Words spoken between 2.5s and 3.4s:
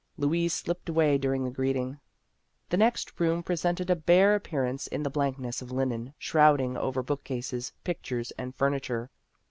The next